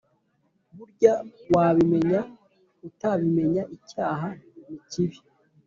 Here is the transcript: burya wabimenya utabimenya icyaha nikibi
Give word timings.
burya 0.75 1.13
wabimenya 1.53 2.19
utabimenya 2.87 3.63
icyaha 3.75 4.27
nikibi 4.67 5.17